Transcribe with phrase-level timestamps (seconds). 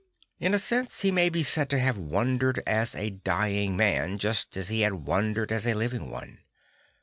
[0.39, 4.17] In a sense he may be said to ha ve wandered as a dying man,
[4.17, 6.39] just as he had wandered as a living one.